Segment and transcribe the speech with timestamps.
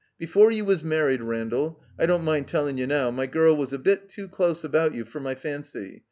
[0.17, 3.77] Before you was married, Randall, I don't mind telling you now, my girl was a
[3.77, 5.99] bit too close about you for my fancy.